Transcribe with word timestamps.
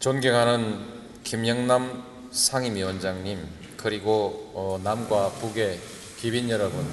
존경하는 0.00 0.82
김영남 1.24 2.02
상임위원장님 2.32 3.46
그리고 3.76 4.50
어, 4.54 4.80
남과 4.82 5.32
북의 5.32 5.78
귀빈 6.20 6.48
여러분 6.48 6.90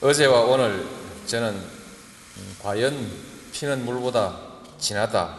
어제와 0.00 0.40
오늘 0.40 0.84
저는 1.26 1.54
음, 1.54 2.56
과연 2.60 3.12
피는 3.52 3.84
물보다 3.84 4.40
진하다 4.76 5.38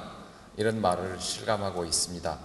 이런 0.55 0.79
말을 0.79 1.19
실감하고 1.19 1.83
있습니다. 1.83 2.39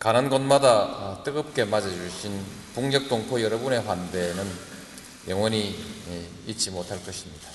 가는 0.00 0.28
곳마다 0.28 0.82
어, 0.82 1.22
뜨겁게 1.22 1.66
맞아주신 1.66 2.44
북녘 2.74 3.08
동포 3.08 3.42
여러분의 3.42 3.82
환대는 3.82 4.44
영원히 5.28 5.78
예, 6.08 6.50
잊지 6.50 6.72
못할 6.72 7.00
것입니다. 7.04 7.48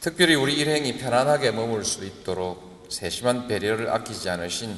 특별히 0.00 0.36
우리 0.36 0.54
일행이 0.54 0.98
편안하게 0.98 1.50
머물 1.50 1.84
수 1.84 2.04
있도록 2.04 2.71
세심한 2.92 3.48
배려를 3.48 3.88
아끼지 3.90 4.28
않으신 4.28 4.76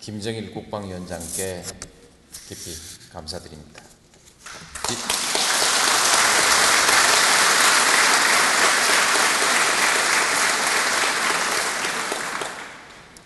김정일 0.00 0.54
국방위원장께 0.54 1.62
깊이 2.48 3.10
감사드립니다. 3.12 3.82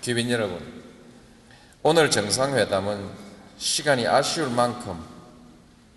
귀빈 0.01 0.29
여러분, 0.31 0.83
오늘 1.83 2.11
정상회담은 2.11 3.11
시간이 3.57 4.09
아쉬울 4.09 4.51
만큼 4.51 5.03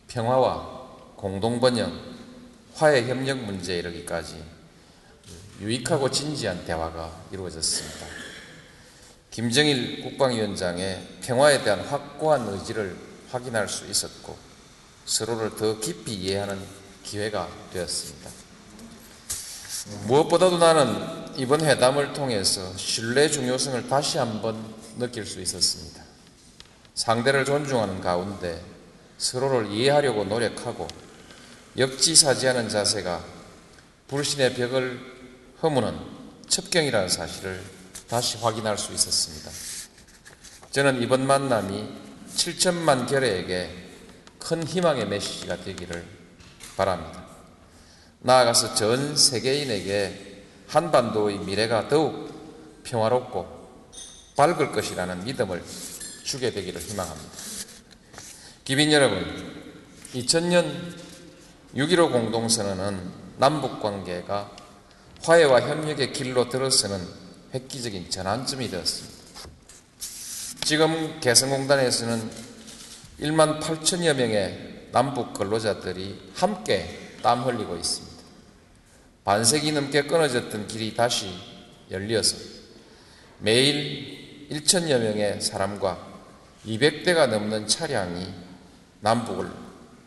평화와 0.08 1.16
공동번영, 1.16 1.92
화해 2.76 3.08
협력 3.10 3.40
문제에 3.40 3.80
이르기까지 3.80 4.57
유익하고 5.60 6.12
진지한 6.12 6.66
대화가 6.66 7.12
이루어졌습니다. 7.32 8.06
김정일 9.32 10.04
국방위원장의 10.04 11.20
평화에 11.22 11.64
대한 11.64 11.82
확고한 11.82 12.48
의지를 12.48 12.96
확인할 13.32 13.68
수 13.68 13.86
있었고 13.86 14.38
서로를 15.06 15.56
더 15.56 15.80
깊이 15.80 16.14
이해하는 16.14 16.60
기회가 17.04 17.48
되었습니다. 17.72 18.30
무엇보다도 20.06 20.58
나는 20.58 21.38
이번 21.38 21.62
회담을 21.62 22.14
통해서 22.14 22.76
신뢰 22.76 23.30
중요성을 23.30 23.88
다시 23.88 24.18
한번 24.18 24.76
느낄 24.98 25.26
수 25.26 25.40
있었습니다. 25.40 26.04
상대를 26.96 27.46
존중하는 27.46 28.02
가운데 28.02 28.62
서로를 29.18 29.72
이해하려고 29.72 30.26
노력하고 30.26 30.88
역지사지하는 31.78 32.70
자세가 32.70 33.24
불신의 34.08 34.56
벽을 34.56 35.17
허무는 35.62 35.98
첩경이라는 36.48 37.10
사실을 37.10 37.64
다시 38.08 38.38
확인할 38.38 38.78
수 38.78 38.94
있었습니다. 38.94 39.50
저는 40.70 41.02
이번 41.02 41.26
만남이 41.26 41.84
7천만 42.36 43.10
결의에게 43.10 43.70
큰 44.38 44.64
희망의 44.64 45.08
메시지가 45.08 45.58
되기를 45.64 46.06
바랍니다. 46.76 47.26
나아가서 48.20 48.76
전 48.76 49.16
세계인에게 49.16 50.44
한반도의 50.68 51.40
미래가 51.40 51.88
더욱 51.88 52.84
평화롭고 52.84 53.48
밝을 54.36 54.72
것이라는 54.72 55.24
믿음을 55.24 55.64
주게 56.24 56.52
되기를 56.52 56.80
희망합니다. 56.80 57.32
기빈 58.64 58.92
여러분, 58.92 59.26
2000년 60.14 60.94
6.15 61.76 62.12
공동선언은 62.12 63.12
남북 63.38 63.82
관계가 63.82 64.67
화해와 65.24 65.62
협력의 65.62 66.14
길로 66.14 66.50
들어서는 66.50 67.06
획기적인 67.54 68.10
전환점이 68.10 68.70
되었습니다. 68.70 69.18
지금 70.64 71.20
개성공단에서는 71.20 72.32
1만 73.22 73.60
8천여 73.62 74.16
명의 74.16 74.88
남북 74.92 75.34
근로자들이 75.34 76.32
함께 76.36 77.18
땀 77.22 77.44
흘리고 77.44 77.76
있습니다. 77.76 78.18
반세기 79.24 79.72
넘게 79.72 80.04
끊어졌던 80.04 80.68
길이 80.68 80.96
다시 80.96 81.34
열려서 81.92 82.38
매일 83.40 84.48
1천여 84.52 85.00
명의 85.00 85.42
사람과 85.42 85.98
200대가 86.66 87.28
넘는 87.28 87.68
차량이 87.68 88.34
남북을 89.02 89.50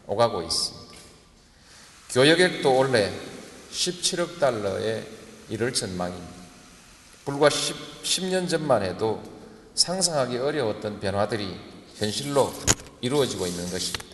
오가고 0.06 0.42
있습니다. 0.42 0.94
교역액도 2.10 2.76
올해 2.76 3.10
17억 3.72 4.38
달러에 4.38 5.06
이를 5.48 5.72
전망입니다. 5.72 6.40
불과 7.24 7.50
10, 7.50 7.76
10 8.02 8.24
년 8.26 8.48
전만 8.48 8.82
해도 8.82 9.22
상상하기 9.74 10.38
어려웠던 10.38 11.00
변화들이 11.00 11.58
현실로 11.96 12.52
이루어지고 13.00 13.46
있는 13.46 13.70
것입니다. 13.70 14.04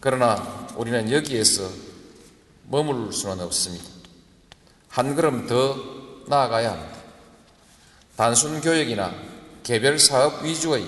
그러나 0.00 0.68
우리는 0.76 1.10
여기에서 1.10 1.68
머물 2.68 3.12
수는 3.12 3.40
없습니다. 3.40 3.84
한 4.88 5.14
걸음 5.14 5.46
더 5.46 5.76
나아가야 6.26 6.72
합니다. 6.72 6.98
단순 8.16 8.60
교역이나 8.60 9.14
개별 9.62 9.98
사업 9.98 10.42
위주의 10.42 10.84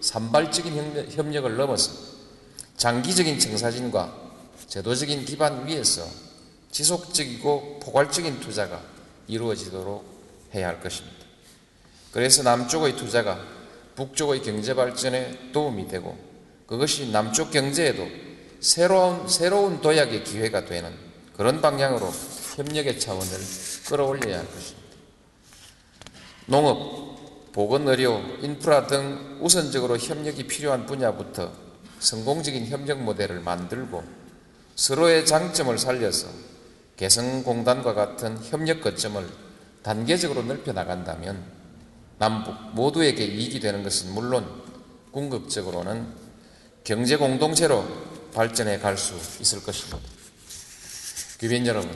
산발적인 0.00 1.10
협력을 1.12 1.56
넘어서 1.56 1.92
장기적인 2.76 3.38
청사진과 3.38 4.12
제도적인 4.68 5.24
기반 5.24 5.66
위에서 5.66 6.06
지속적이고 6.74 7.78
포괄적인 7.84 8.40
투자가 8.40 8.82
이루어지도록 9.28 10.04
해야 10.54 10.66
할 10.66 10.80
것입니다. 10.80 11.18
그래서 12.10 12.42
남쪽의 12.42 12.96
투자가 12.96 13.38
북쪽의 13.94 14.42
경제 14.42 14.74
발전에 14.74 15.52
도움이 15.52 15.86
되고 15.86 16.18
그것이 16.66 17.12
남쪽 17.12 17.52
경제에도 17.52 18.08
새로운, 18.58 19.28
새로운 19.28 19.80
도약의 19.80 20.24
기회가 20.24 20.64
되는 20.64 20.92
그런 21.36 21.60
방향으로 21.60 22.10
협력의 22.56 22.98
차원을 22.98 23.30
끌어올려야 23.86 24.38
할 24.40 24.46
것입니다. 24.46 24.88
농업, 26.46 27.52
보건의료, 27.52 28.20
인프라 28.42 28.88
등 28.88 29.38
우선적으로 29.40 29.96
협력이 29.96 30.48
필요한 30.48 30.86
분야부터 30.86 31.52
성공적인 32.00 32.66
협력 32.66 33.00
모델을 33.00 33.38
만들고 33.38 34.02
서로의 34.74 35.24
장점을 35.24 35.78
살려서 35.78 36.53
개성공단과 36.96 37.94
같은 37.94 38.38
협력 38.42 38.80
거점을 38.80 39.28
단계적으로 39.82 40.42
넓혀 40.42 40.72
나간다면 40.72 41.44
남북 42.18 42.54
모두에게 42.74 43.24
이익이 43.24 43.60
되는 43.60 43.82
것은 43.82 44.12
물론 44.12 44.62
궁극적으로는 45.10 46.06
경제 46.84 47.16
공동체로 47.16 47.84
발전해 48.32 48.78
갈 48.78 48.96
수 48.96 49.14
있을 49.40 49.62
것입니다. 49.62 49.98
귀빈 51.40 51.66
여러분, 51.66 51.90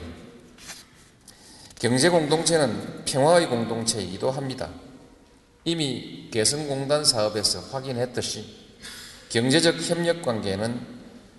경제 1.79 2.09
공동체는 2.09 3.05
평화의 3.05 3.47
공동체이기도 3.47 4.31
합니다. 4.31 4.69
이미 5.63 6.29
개성공단 6.31 7.05
사업에서 7.05 7.59
확인했듯이 7.71 8.45
경제적 9.29 9.79
협력 9.81 10.21
관계는 10.21 10.79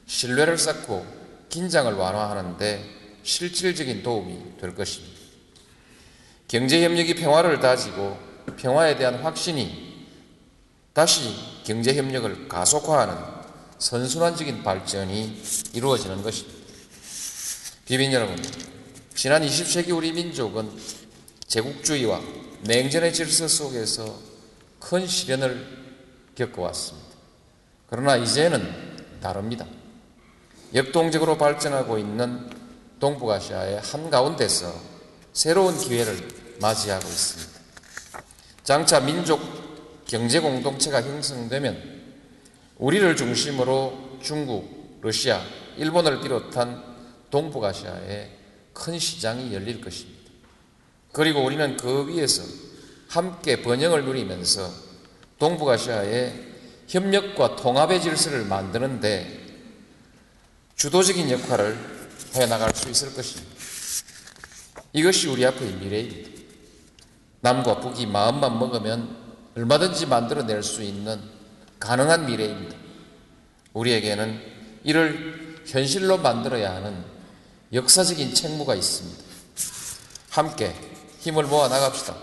신뢰를 0.06 0.58
쌓고 0.58 1.04
긴장을 1.48 1.92
완화하는데 1.92 2.99
실질적인 3.22 4.02
도움이 4.02 4.58
될 4.60 4.74
것입니다. 4.74 5.18
경제협력이 6.48 7.14
평화를 7.14 7.60
다지고 7.60 8.18
평화에 8.56 8.96
대한 8.96 9.16
확신이 9.16 10.06
다시 10.92 11.34
경제협력을 11.64 12.48
가속화하는 12.48 13.14
선순환적인 13.78 14.62
발전이 14.62 15.42
이루어지는 15.72 16.22
것입니다. 16.22 16.58
비빈 17.86 18.12
여러분, 18.12 18.36
지난 19.14 19.42
20세기 19.42 19.96
우리 19.96 20.12
민족은 20.12 20.70
제국주의와 21.46 22.20
냉전의 22.62 23.12
질서 23.12 23.48
속에서 23.48 24.18
큰 24.78 25.06
시련을 25.06 25.66
겪어왔습니다. 26.34 27.08
그러나 27.88 28.16
이제는 28.16 29.18
다릅니다. 29.20 29.66
역동적으로 30.74 31.36
발전하고 31.36 31.98
있는 31.98 32.48
동북아시아의 33.00 33.80
한가운데서 33.80 34.72
새로운 35.32 35.76
기회를 35.76 36.28
맞이하고 36.60 37.08
있습니다. 37.08 37.60
장차 38.62 39.00
민족 39.00 39.40
경제 40.06 40.38
공동체가 40.38 41.02
형성되면 41.02 42.00
우리를 42.78 43.16
중심으로 43.16 44.18
중국, 44.22 44.98
러시아, 45.00 45.40
일본을 45.76 46.20
비롯한 46.20 46.84
동북아시아에 47.30 48.30
큰 48.72 48.98
시장이 48.98 49.54
열릴 49.54 49.80
것입니다. 49.80 50.30
그리고 51.12 51.44
우리는 51.44 51.76
그 51.76 52.08
위에서 52.08 52.42
함께 53.08 53.62
번영을 53.62 54.04
누리면서 54.04 54.70
동북아시아의 55.38 56.50
협력과 56.86 57.56
통합의 57.56 58.02
질서를 58.02 58.44
만드는데 58.44 59.40
주도적인 60.76 61.30
역할을 61.30 61.99
해 62.34 62.46
나갈 62.46 62.74
수 62.74 62.88
있을 62.88 63.14
것입니다. 63.14 63.50
이것이 64.92 65.28
우리 65.28 65.44
앞의 65.46 65.72
미래입니다. 65.74 66.30
남과 67.40 67.80
북이 67.80 68.06
마음만 68.06 68.58
먹으면 68.58 69.16
얼마든지 69.56 70.06
만들어낼 70.06 70.62
수 70.62 70.82
있는 70.82 71.20
가능한 71.78 72.26
미래입니다. 72.26 72.76
우리에게는 73.72 74.40
이를 74.84 75.62
현실로 75.66 76.18
만들어야 76.18 76.74
하는 76.74 77.04
역사적인 77.72 78.34
책무가 78.34 78.74
있습니다. 78.74 79.24
함께 80.30 80.74
힘을 81.20 81.44
모아 81.44 81.68
나갑시다. 81.68 82.16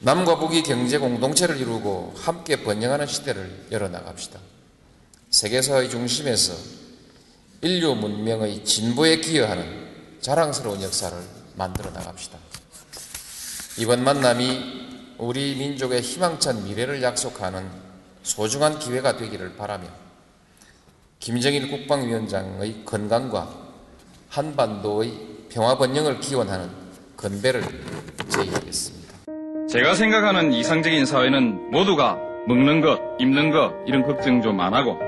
남과 0.00 0.38
북이 0.38 0.62
경제 0.62 0.98
공동체를 0.98 1.58
이루고 1.58 2.14
함께 2.16 2.62
번영하는 2.62 3.06
시대를 3.06 3.66
열어나갑시다. 3.72 4.38
세계사의 5.30 5.90
중심에서 5.90 6.54
인류 7.60 7.94
문명의 7.94 8.64
진보에 8.64 9.16
기여하는 9.16 9.88
자랑스러운 10.20 10.80
역사를 10.82 11.16
만들어 11.56 11.90
나갑시다. 11.90 12.38
이번 13.78 14.04
만남이 14.04 15.16
우리 15.18 15.56
민족의 15.56 16.00
희망찬 16.02 16.64
미래를 16.64 17.02
약속하는 17.02 17.68
소중한 18.22 18.78
기회가 18.78 19.16
되기를 19.16 19.56
바라며 19.56 19.86
김정일 21.18 21.68
국방위원장의 21.68 22.84
건강과 22.84 23.48
한반도의 24.28 25.12
평화 25.48 25.76
번영을 25.76 26.20
기원하는 26.20 26.70
건배를 27.16 27.62
제의하겠습니다. 28.28 29.14
제가 29.68 29.94
생각하는 29.94 30.52
이상적인 30.52 31.04
사회는 31.06 31.72
모두가 31.72 32.16
먹는 32.46 32.80
것, 32.80 33.00
입는 33.18 33.50
것 33.50 33.72
이런 33.86 34.04
걱정 34.04 34.40
좀 34.42 34.60
안 34.60 34.74
하고 34.74 35.07